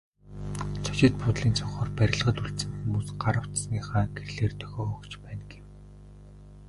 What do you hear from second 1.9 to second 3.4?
барилгад үлдсэн хүмүүс гар